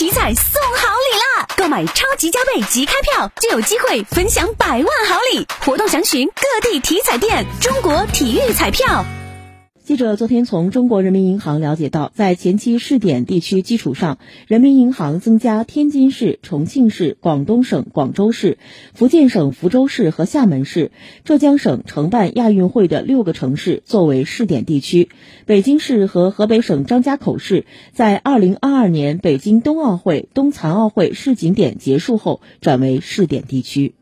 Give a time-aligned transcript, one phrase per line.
[0.00, 1.46] 体彩送好礼啦！
[1.58, 5.46] 购买超级加倍即开票，就有机会分享百万好礼。
[5.62, 7.44] 活动详询各地体彩店。
[7.60, 9.04] 中国体育彩票。
[9.90, 18.58] 记者昨天从中国人民银行了解到，在前期试点地区基础上，人民银行增加天津市、重庆市、广东省广州市、
[18.94, 20.92] 福建省福州市和厦门市、
[21.24, 25.08] 浙江省承办亚运会的六个城市作为试点地区。
[25.44, 33.94] 北京市和河北省张家口市在二零二二年北京冬奥会、冬残奥会试景点结束后转为试点地区。